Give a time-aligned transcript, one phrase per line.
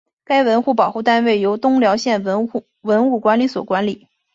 [0.25, 2.43] 该文物保护单位由东辽县文
[3.11, 4.07] 物管理所管理。